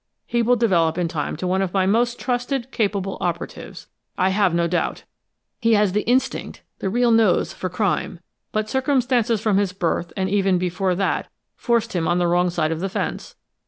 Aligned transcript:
He 0.25 0.41
will 0.41 0.55
develop 0.55 0.97
in 0.97 1.07
time 1.07 1.35
into 1.35 1.45
one 1.45 1.61
of 1.61 1.75
my 1.75 1.85
most 1.85 2.19
trusted, 2.19 2.71
capable 2.71 3.19
operatives, 3.21 3.85
I 4.17 4.29
have 4.29 4.51
no 4.51 4.65
doubt. 4.67 5.03
He 5.59 5.75
has 5.75 5.91
the 5.91 6.01
instinct, 6.09 6.63
the 6.79 6.89
real 6.89 7.11
nose, 7.11 7.53
for 7.53 7.69
crime, 7.69 8.19
but 8.51 8.67
circumstances 8.67 9.41
from 9.41 9.57
his 9.57 9.73
birth 9.73 10.11
and 10.17 10.27
even 10.27 10.57
before 10.57 10.95
that, 10.95 11.27
forced 11.55 11.93
him 11.93 12.07
on 12.07 12.17
the 12.17 12.25
wrong 12.25 12.49
side 12.49 12.71
of 12.71 12.79
the 12.79 12.89
fence. 12.89 13.35